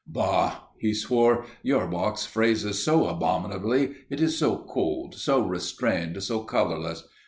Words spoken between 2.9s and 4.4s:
abominably. It is